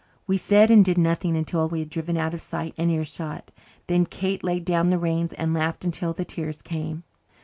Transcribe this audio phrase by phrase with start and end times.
[0.25, 3.51] We said and did nothing until we had driven out of sight and earshot.
[3.85, 7.03] Then Kate laid down the reins and laughed until the tears came.